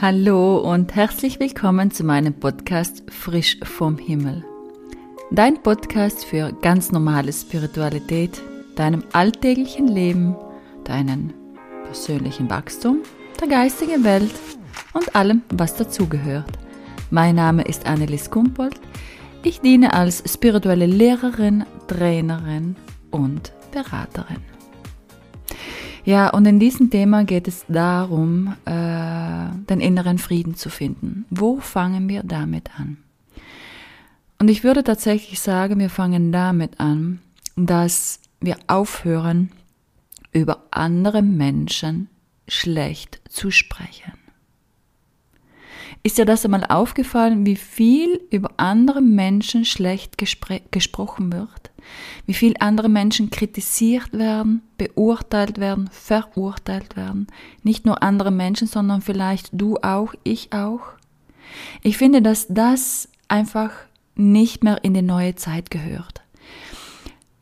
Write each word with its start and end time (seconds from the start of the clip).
Hallo 0.00 0.56
und 0.58 0.94
herzlich 0.94 1.38
willkommen 1.38 1.90
zu 1.90 2.02
meinem 2.02 2.32
Podcast 2.32 3.02
Frisch 3.10 3.58
vom 3.62 3.98
Himmel. 3.98 4.42
Dein 5.30 5.62
Podcast 5.62 6.24
für 6.24 6.52
ganz 6.62 6.92
normale 6.92 7.30
Spiritualität, 7.30 8.40
deinem 8.74 9.04
alltäglichen 9.12 9.86
Leben, 9.86 10.34
deinen 10.84 11.34
persönlichen 11.84 12.48
Wachstum, 12.48 13.02
der 13.38 13.48
geistigen 13.48 14.02
Welt 14.02 14.32
und 14.94 15.14
allem, 15.14 15.42
was 15.50 15.74
dazugehört. 15.74 16.58
Mein 17.10 17.34
Name 17.34 17.62
ist 17.62 17.84
Annelies 17.84 18.30
Kumpold. 18.30 18.80
Ich 19.42 19.60
diene 19.60 19.92
als 19.92 20.22
spirituelle 20.26 20.86
Lehrerin, 20.86 21.66
Trainerin 21.86 22.76
und 23.10 23.52
Beraterin. 23.72 24.55
Ja, 26.06 26.30
und 26.30 26.46
in 26.46 26.60
diesem 26.60 26.88
Thema 26.88 27.24
geht 27.24 27.48
es 27.48 27.64
darum, 27.68 28.54
äh, 28.64 29.48
den 29.68 29.80
inneren 29.80 30.18
Frieden 30.18 30.54
zu 30.54 30.70
finden. 30.70 31.24
Wo 31.30 31.58
fangen 31.58 32.08
wir 32.08 32.22
damit 32.22 32.70
an? 32.78 32.98
Und 34.38 34.48
ich 34.48 34.62
würde 34.62 34.84
tatsächlich 34.84 35.40
sagen, 35.40 35.80
wir 35.80 35.90
fangen 35.90 36.30
damit 36.30 36.78
an, 36.78 37.18
dass 37.56 38.20
wir 38.40 38.56
aufhören, 38.68 39.50
über 40.30 40.62
andere 40.70 41.22
Menschen 41.22 42.08
schlecht 42.46 43.20
zu 43.28 43.50
sprechen. 43.50 44.12
Ist 46.04 46.18
dir 46.18 46.24
das 46.24 46.44
einmal 46.44 46.66
aufgefallen, 46.68 47.46
wie 47.46 47.56
viel 47.56 48.20
über 48.30 48.50
andere 48.58 49.00
Menschen 49.00 49.64
schlecht 49.64 50.18
gespr 50.18 50.60
gesprochen 50.70 51.32
wird? 51.32 51.72
Wie 52.26 52.34
viel 52.34 52.54
andere 52.58 52.88
Menschen 52.88 53.30
kritisiert 53.30 54.12
werden, 54.12 54.62
beurteilt 54.78 55.58
werden, 55.58 55.88
verurteilt 55.92 56.96
werden? 56.96 57.26
Nicht 57.62 57.86
nur 57.86 58.02
andere 58.02 58.30
Menschen, 58.30 58.66
sondern 58.66 59.00
vielleicht 59.00 59.50
du 59.52 59.76
auch, 59.78 60.14
ich 60.24 60.52
auch? 60.52 60.80
Ich 61.82 61.96
finde, 61.96 62.22
dass 62.22 62.46
das 62.48 63.08
einfach 63.28 63.70
nicht 64.16 64.64
mehr 64.64 64.82
in 64.82 64.94
die 64.94 65.02
neue 65.02 65.34
Zeit 65.34 65.70
gehört. 65.70 66.22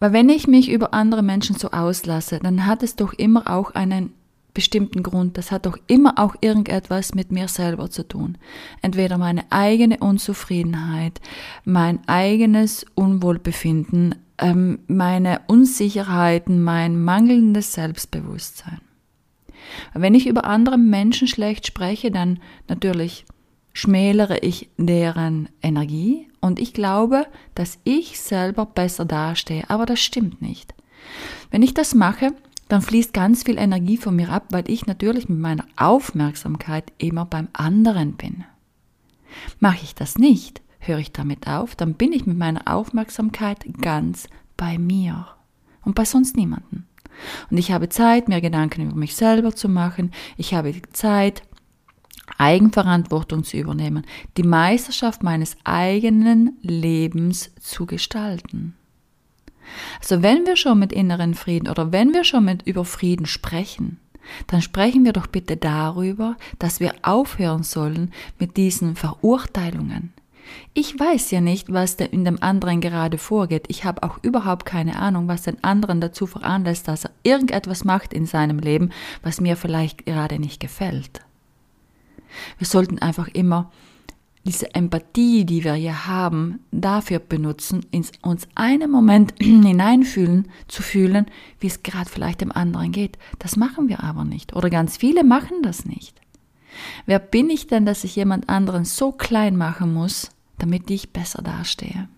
Weil 0.00 0.12
wenn 0.12 0.28
ich 0.28 0.46
mich 0.46 0.70
über 0.70 0.92
andere 0.92 1.22
Menschen 1.22 1.56
so 1.56 1.70
auslasse, 1.70 2.40
dann 2.40 2.66
hat 2.66 2.82
es 2.82 2.96
doch 2.96 3.12
immer 3.14 3.48
auch 3.48 3.70
einen 3.70 4.12
bestimmten 4.54 5.02
Grund. 5.02 5.36
Das 5.36 5.50
hat 5.50 5.66
doch 5.66 5.76
immer 5.86 6.14
auch 6.18 6.36
irgendetwas 6.40 7.14
mit 7.14 7.32
mir 7.32 7.48
selber 7.48 7.90
zu 7.90 8.06
tun. 8.06 8.38
Entweder 8.82 9.18
meine 9.18 9.44
eigene 9.50 9.98
Unzufriedenheit, 9.98 11.20
mein 11.64 12.06
eigenes 12.06 12.86
Unwohlbefinden, 12.94 14.14
ähm, 14.38 14.80
meine 14.86 15.40
Unsicherheiten, 15.46 16.62
mein 16.62 17.02
mangelndes 17.02 17.72
Selbstbewusstsein. 17.72 18.80
Wenn 19.94 20.14
ich 20.14 20.26
über 20.26 20.44
andere 20.44 20.78
Menschen 20.78 21.28
schlecht 21.28 21.66
spreche, 21.66 22.10
dann 22.10 22.40
natürlich 22.68 23.24
schmälere 23.72 24.38
ich 24.38 24.68
deren 24.76 25.48
Energie 25.62 26.28
und 26.40 26.60
ich 26.60 26.74
glaube, 26.74 27.26
dass 27.54 27.78
ich 27.84 28.20
selber 28.20 28.66
besser 28.66 29.04
dastehe, 29.04 29.68
aber 29.68 29.86
das 29.86 30.00
stimmt 30.00 30.42
nicht. 30.42 30.74
Wenn 31.50 31.62
ich 31.62 31.74
das 31.74 31.94
mache, 31.94 32.32
dann 32.68 32.82
fließt 32.82 33.12
ganz 33.12 33.42
viel 33.42 33.58
Energie 33.58 33.96
von 33.96 34.16
mir 34.16 34.30
ab, 34.30 34.46
weil 34.50 34.70
ich 34.70 34.86
natürlich 34.86 35.28
mit 35.28 35.38
meiner 35.38 35.66
Aufmerksamkeit 35.76 36.92
immer 36.98 37.24
beim 37.24 37.48
anderen 37.52 38.14
bin. 38.14 38.44
Mache 39.58 39.80
ich 39.82 39.94
das 39.94 40.16
nicht, 40.16 40.62
höre 40.86 40.98
ich 40.98 41.12
damit 41.12 41.46
auf, 41.48 41.74
dann 41.74 41.94
bin 41.94 42.12
ich 42.12 42.26
mit 42.26 42.38
meiner 42.38 42.62
Aufmerksamkeit 42.66 43.64
ganz 43.80 44.28
bei 44.56 44.78
mir 44.78 45.26
und 45.84 45.94
bei 45.94 46.04
sonst 46.04 46.36
niemanden. 46.36 46.86
Und 47.50 47.58
ich 47.58 47.72
habe 47.72 47.88
Zeit, 47.88 48.28
mir 48.28 48.40
Gedanken 48.40 48.82
über 48.82 48.96
mich 48.96 49.14
selber 49.14 49.54
zu 49.54 49.68
machen. 49.68 50.12
Ich 50.36 50.54
habe 50.54 50.74
Zeit, 50.92 51.42
Eigenverantwortung 52.38 53.44
zu 53.44 53.56
übernehmen, 53.56 54.04
die 54.36 54.42
Meisterschaft 54.42 55.22
meines 55.22 55.56
eigenen 55.64 56.56
Lebens 56.62 57.52
zu 57.60 57.86
gestalten. 57.86 58.74
Also 60.00 60.22
wenn 60.22 60.46
wir 60.46 60.56
schon 60.56 60.78
mit 60.78 60.92
inneren 60.92 61.34
Frieden 61.34 61.68
oder 61.68 61.92
wenn 61.92 62.12
wir 62.12 62.24
schon 62.24 62.44
mit 62.44 62.66
über 62.66 62.84
Frieden 62.84 63.26
sprechen, 63.26 63.98
dann 64.46 64.62
sprechen 64.62 65.04
wir 65.04 65.12
doch 65.12 65.26
bitte 65.26 65.56
darüber, 65.56 66.36
dass 66.58 66.80
wir 66.80 66.94
aufhören 67.02 67.62
sollen 67.62 68.10
mit 68.38 68.56
diesen 68.56 68.96
Verurteilungen. 68.96 70.13
Ich 70.72 70.98
weiß 70.98 71.30
ja 71.30 71.40
nicht, 71.40 71.72
was 71.72 71.94
in 71.94 72.24
dem 72.24 72.42
anderen 72.42 72.80
gerade 72.80 73.18
vorgeht. 73.18 73.66
Ich 73.68 73.84
habe 73.84 74.02
auch 74.02 74.18
überhaupt 74.22 74.66
keine 74.66 74.96
Ahnung, 74.98 75.28
was 75.28 75.42
den 75.42 75.62
anderen 75.62 76.00
dazu 76.00 76.26
veranlasst, 76.26 76.88
dass 76.88 77.04
er 77.04 77.10
irgendetwas 77.22 77.84
macht 77.84 78.12
in 78.12 78.26
seinem 78.26 78.58
Leben, 78.58 78.90
was 79.22 79.40
mir 79.40 79.56
vielleicht 79.56 80.06
gerade 80.06 80.38
nicht 80.38 80.60
gefällt. 80.60 81.20
Wir 82.58 82.66
sollten 82.66 82.98
einfach 82.98 83.28
immer 83.28 83.70
diese 84.44 84.74
Empathie, 84.74 85.44
die 85.46 85.64
wir 85.64 85.74
hier 85.74 86.06
haben, 86.06 86.60
dafür 86.70 87.18
benutzen, 87.18 87.86
uns 88.22 88.46
einen 88.54 88.90
Moment 88.90 89.34
hineinfühlen, 89.40 90.48
zu 90.68 90.82
fühlen, 90.82 91.26
wie 91.60 91.68
es 91.68 91.82
gerade 91.82 92.10
vielleicht 92.10 92.42
dem 92.42 92.52
anderen 92.52 92.92
geht. 92.92 93.18
Das 93.38 93.56
machen 93.56 93.88
wir 93.88 94.04
aber 94.04 94.24
nicht. 94.24 94.54
Oder 94.54 94.68
ganz 94.68 94.98
viele 94.98 95.24
machen 95.24 95.62
das 95.62 95.86
nicht. 95.86 96.20
Wer 97.06 97.20
bin 97.20 97.50
ich 97.50 97.68
denn, 97.68 97.86
dass 97.86 98.04
ich 98.04 98.16
jemand 98.16 98.48
anderen 98.48 98.84
so 98.84 99.12
klein 99.12 99.56
machen 99.56 99.94
muss, 99.94 100.30
damit 100.58 100.90
ich 100.90 101.12
besser 101.12 101.42
dastehe? 101.42 102.08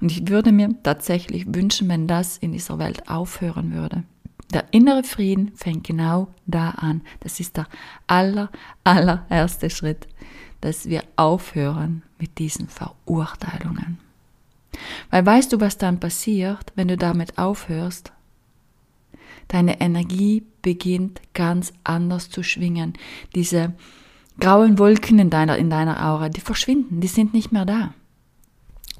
Und 0.00 0.12
ich 0.12 0.28
würde 0.28 0.52
mir 0.52 0.74
tatsächlich 0.82 1.52
wünschen, 1.54 1.88
wenn 1.88 2.06
das 2.06 2.38
in 2.38 2.52
dieser 2.52 2.78
Welt 2.78 3.08
aufhören 3.08 3.72
würde. 3.72 4.04
Der 4.52 4.66
innere 4.72 5.02
Frieden 5.02 5.52
fängt 5.56 5.84
genau 5.84 6.28
da 6.46 6.70
an. 6.70 7.02
Das 7.20 7.40
ist 7.40 7.56
der 7.56 7.66
aller, 8.06 8.50
allererste 8.84 9.70
Schritt 9.70 10.06
dass 10.64 10.88
wir 10.88 11.04
aufhören 11.16 12.02
mit 12.18 12.38
diesen 12.38 12.68
Verurteilungen. 12.68 13.98
Weil 15.10 15.26
weißt 15.26 15.52
du, 15.52 15.60
was 15.60 15.76
dann 15.76 16.00
passiert, 16.00 16.72
wenn 16.74 16.88
du 16.88 16.96
damit 16.96 17.36
aufhörst? 17.36 18.12
Deine 19.48 19.82
Energie 19.82 20.42
beginnt 20.62 21.20
ganz 21.34 21.74
anders 21.84 22.30
zu 22.30 22.42
schwingen. 22.42 22.94
Diese 23.34 23.74
grauen 24.40 24.78
Wolken 24.78 25.18
in 25.18 25.30
deiner, 25.30 25.56
in 25.56 25.70
deiner 25.70 26.04
Aura, 26.04 26.28
die 26.28 26.40
verschwinden, 26.40 27.00
die 27.00 27.08
sind 27.08 27.34
nicht 27.34 27.52
mehr 27.52 27.64
da. 27.64 27.94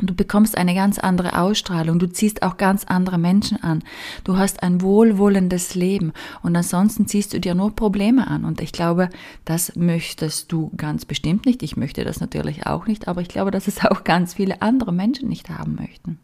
Du 0.01 0.13
bekommst 0.13 0.59
eine 0.59 0.75
ganz 0.75 0.99
andere 0.99 1.39
Ausstrahlung, 1.39 2.01
du 2.01 2.11
ziehst 2.11 2.43
auch 2.43 2.57
ganz 2.57 2.85
andere 2.85 3.17
Menschen 3.17 3.63
an, 3.63 3.85
du 4.25 4.37
hast 4.37 4.65
ein 4.65 4.81
wohlwollendes 4.81 5.77
Leben 5.77 6.13
und 6.43 6.57
ansonsten 6.57 7.07
ziehst 7.07 7.33
du 7.33 7.39
dir 7.39 7.55
nur 7.55 7.77
Probleme 7.77 8.27
an. 8.27 8.45
Und 8.45 8.61
ich 8.61 8.73
glaube, 8.73 9.09
das 9.45 9.77
möchtest 9.77 10.51
du 10.51 10.73
ganz 10.77 11.05
bestimmt 11.05 11.47
nicht. 11.47 11.63
Ich 11.63 11.77
möchte 11.77 12.05
das 12.05 12.19
natürlich 12.19 12.67
auch 12.67 12.89
nicht, 12.89 13.07
aber 13.07 13.21
ich 13.21 13.29
glaube, 13.29 13.53
dass 13.53 13.69
es 13.69 13.85
auch 13.85 14.03
ganz 14.03 14.35
viele 14.35 14.63
andere 14.63 14.93
Menschen 14.93 15.29
nicht 15.29 15.49
haben 15.49 15.77
möchten. 15.77 16.19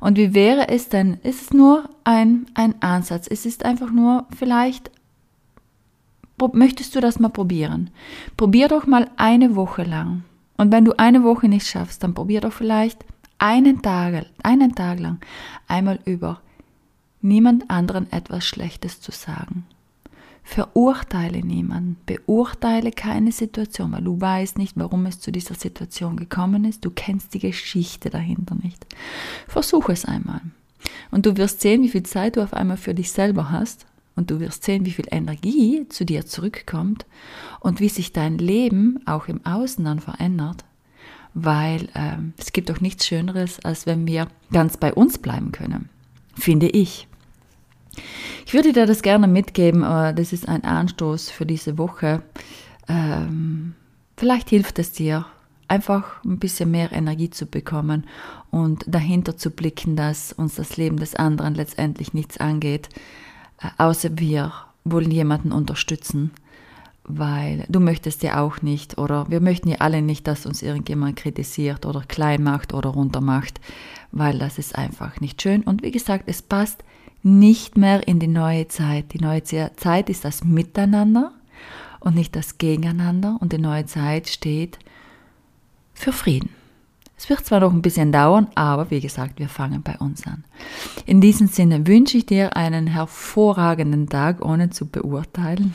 Und 0.00 0.18
wie 0.18 0.34
wäre 0.34 0.68
es 0.68 0.88
denn? 0.88 1.18
Es 1.22 1.42
ist 1.42 1.54
nur 1.54 1.88
ein, 2.02 2.46
ein 2.54 2.82
Ansatz. 2.82 3.28
Es 3.30 3.46
ist 3.46 3.64
einfach 3.64 3.92
nur 3.92 4.26
vielleicht, 4.36 4.90
möchtest 6.52 6.94
du 6.94 7.00
das 7.00 7.18
mal 7.18 7.28
probieren? 7.28 7.90
Probier 8.36 8.68
doch 8.68 8.86
mal 8.86 9.10
eine 9.16 9.56
Woche 9.56 9.82
lang 9.82 10.24
und 10.56 10.72
wenn 10.72 10.84
du 10.84 10.98
eine 10.98 11.22
Woche 11.22 11.48
nicht 11.48 11.66
schaffst, 11.66 12.02
dann 12.02 12.14
probier 12.14 12.40
doch 12.40 12.52
vielleicht 12.52 13.04
einen 13.38 13.82
Tag, 13.82 14.26
einen 14.42 14.74
Tag 14.74 15.00
lang 15.00 15.18
einmal 15.68 15.98
über 16.04 16.40
niemand 17.20 17.70
anderen 17.70 18.10
etwas 18.12 18.44
Schlechtes 18.44 19.00
zu 19.00 19.12
sagen. 19.12 19.66
Verurteile 20.44 21.44
niemanden, 21.44 21.96
beurteile 22.06 22.92
keine 22.92 23.32
Situation, 23.32 23.92
weil 23.92 24.04
du 24.04 24.20
weißt 24.20 24.58
nicht, 24.58 24.76
warum 24.76 25.04
es 25.06 25.18
zu 25.18 25.32
dieser 25.32 25.56
Situation 25.56 26.16
gekommen 26.16 26.64
ist, 26.64 26.84
du 26.84 26.90
kennst 26.90 27.34
die 27.34 27.40
Geschichte 27.40 28.10
dahinter 28.10 28.54
nicht. 28.54 28.86
Versuch 29.48 29.88
es 29.88 30.04
einmal. 30.04 30.40
Und 31.10 31.26
du 31.26 31.36
wirst 31.36 31.62
sehen, 31.62 31.82
wie 31.82 31.88
viel 31.88 32.04
Zeit 32.04 32.36
du 32.36 32.42
auf 32.42 32.54
einmal 32.54 32.76
für 32.76 32.94
dich 32.94 33.10
selber 33.10 33.50
hast 33.50 33.86
und 34.16 34.30
du 34.30 34.40
wirst 34.40 34.64
sehen, 34.64 34.86
wie 34.86 34.92
viel 34.92 35.06
Energie 35.10 35.86
zu 35.88 36.04
dir 36.04 36.26
zurückkommt 36.26 37.06
und 37.60 37.80
wie 37.80 37.90
sich 37.90 38.12
dein 38.12 38.38
Leben 38.38 39.00
auch 39.06 39.28
im 39.28 39.44
Außen 39.44 39.84
dann 39.84 40.00
verändert. 40.00 40.64
Weil 41.34 41.88
äh, 41.94 42.16
es 42.38 42.52
gibt 42.52 42.70
doch 42.70 42.80
nichts 42.80 43.06
Schöneres, 43.06 43.60
als 43.60 43.86
wenn 43.86 44.06
wir 44.06 44.28
ganz 44.50 44.78
bei 44.78 44.92
uns 44.92 45.18
bleiben 45.18 45.52
können, 45.52 45.90
finde 46.34 46.68
ich. 46.68 47.06
Ich 48.46 48.54
würde 48.54 48.72
dir 48.72 48.86
das 48.86 49.02
gerne 49.02 49.28
mitgeben, 49.28 49.82
äh, 49.82 50.14
das 50.14 50.32
ist 50.32 50.48
ein 50.48 50.64
Anstoß 50.64 51.30
für 51.30 51.44
diese 51.44 51.76
Woche. 51.76 52.22
Ähm, 52.88 53.74
vielleicht 54.16 54.48
hilft 54.48 54.78
es 54.78 54.92
dir, 54.92 55.26
einfach 55.68 56.24
ein 56.24 56.38
bisschen 56.38 56.70
mehr 56.70 56.92
Energie 56.92 57.30
zu 57.30 57.46
bekommen 57.46 58.06
und 58.50 58.84
dahinter 58.86 59.36
zu 59.36 59.50
blicken, 59.50 59.96
dass 59.96 60.32
uns 60.32 60.54
das 60.54 60.76
Leben 60.76 60.96
des 60.98 61.16
anderen 61.16 61.54
letztendlich 61.54 62.14
nichts 62.14 62.38
angeht, 62.38 62.88
außer 63.78 64.18
wir 64.18 64.52
wollen 64.84 65.10
jemanden 65.10 65.52
unterstützen, 65.52 66.30
weil 67.04 67.64
du 67.68 67.80
möchtest 67.80 68.22
ja 68.22 68.40
auch 68.40 68.62
nicht 68.62 68.98
oder 68.98 69.30
wir 69.30 69.40
möchten 69.40 69.68
ja 69.68 69.76
alle 69.78 70.02
nicht, 70.02 70.26
dass 70.26 70.46
uns 70.46 70.62
irgendjemand 70.62 71.16
kritisiert 71.16 71.86
oder 71.86 72.00
klein 72.00 72.42
macht 72.42 72.74
oder 72.74 72.90
runter 72.90 73.20
macht, 73.20 73.60
weil 74.12 74.38
das 74.38 74.58
ist 74.58 74.76
einfach 74.76 75.20
nicht 75.20 75.40
schön. 75.40 75.62
Und 75.62 75.82
wie 75.82 75.92
gesagt, 75.92 76.24
es 76.26 76.42
passt 76.42 76.82
nicht 77.22 77.76
mehr 77.76 78.06
in 78.06 78.18
die 78.18 78.28
neue 78.28 78.68
Zeit. 78.68 79.12
Die 79.12 79.20
neue 79.20 79.42
Zeit 79.42 80.10
ist 80.10 80.24
das 80.24 80.44
Miteinander 80.44 81.32
und 82.00 82.14
nicht 82.14 82.36
das 82.36 82.58
Gegeneinander 82.58 83.36
und 83.40 83.52
die 83.52 83.58
neue 83.58 83.86
Zeit 83.86 84.28
steht 84.28 84.78
für 85.94 86.12
Frieden. 86.12 86.50
Es 87.18 87.30
wird 87.30 87.46
zwar 87.46 87.60
noch 87.60 87.72
ein 87.72 87.80
bisschen 87.80 88.12
dauern, 88.12 88.48
aber 88.54 88.90
wie 88.90 89.00
gesagt, 89.00 89.38
wir 89.38 89.48
fangen 89.48 89.82
bei 89.82 89.96
uns 89.96 90.26
an. 90.26 90.44
In 91.06 91.22
diesem 91.22 91.46
Sinne 91.46 91.86
wünsche 91.86 92.18
ich 92.18 92.26
dir 92.26 92.56
einen 92.56 92.86
hervorragenden 92.86 94.08
Tag, 94.08 94.44
ohne 94.44 94.68
zu 94.68 94.86
beurteilen, 94.86 95.74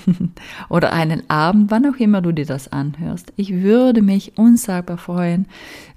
oder 0.69 0.93
einen 0.93 1.27
Abend, 1.31 1.71
wann 1.71 1.87
auch 1.87 1.99
immer 1.99 2.21
du 2.21 2.31
dir 2.31 2.45
das 2.45 2.71
anhörst. 2.71 3.33
Ich 3.37 3.51
würde 3.53 4.03
mich 4.03 4.37
unsagbar 4.37 4.99
freuen, 4.99 5.47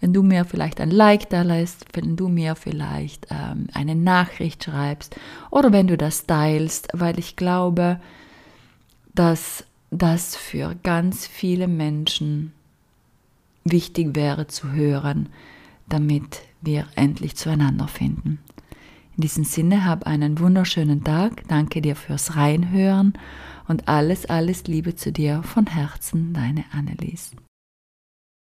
wenn 0.00 0.14
du 0.14 0.22
mir 0.22 0.46
vielleicht 0.46 0.80
ein 0.80 0.90
Like 0.90 1.28
da 1.28 1.42
lässt, 1.42 1.84
wenn 1.92 2.16
du 2.16 2.28
mir 2.28 2.56
vielleicht 2.56 3.26
ähm, 3.30 3.66
eine 3.74 3.94
Nachricht 3.94 4.64
schreibst 4.64 5.14
oder 5.50 5.72
wenn 5.72 5.88
du 5.88 5.98
das 5.98 6.24
teilst, 6.24 6.88
weil 6.94 7.18
ich 7.18 7.36
glaube, 7.36 8.00
dass 9.14 9.64
das 9.90 10.36
für 10.36 10.74
ganz 10.82 11.26
viele 11.26 11.68
Menschen 11.68 12.52
wichtig 13.64 14.14
wäre 14.14 14.46
zu 14.46 14.72
hören, 14.72 15.28
damit 15.88 16.42
wir 16.60 16.86
endlich 16.94 17.36
zueinander 17.36 17.88
finden. 17.88 18.38
In 19.16 19.22
diesem 19.22 19.44
Sinne, 19.44 19.84
hab 19.84 20.06
einen 20.06 20.38
wunderschönen 20.38 21.04
Tag, 21.04 21.46
danke 21.48 21.80
dir 21.80 21.94
fürs 21.94 22.36
Reinhören 22.36 23.14
und 23.68 23.88
alles, 23.88 24.26
alles 24.26 24.66
Liebe 24.66 24.96
zu 24.96 25.12
dir 25.12 25.42
von 25.42 25.66
Herzen, 25.66 26.32
deine 26.32 26.64
Annelies. 26.72 27.32